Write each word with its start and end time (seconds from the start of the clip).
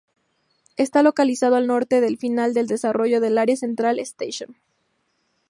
Está 0.77 1.03
localizado 1.03 1.55
al 1.57 1.67
norte 1.67 2.01
del 2.01 2.17
final 2.17 2.55
del 2.55 2.65
desarrollo 2.65 3.21
del 3.21 3.37
área 3.37 3.55
Central 3.55 3.99
Station. 3.99 4.57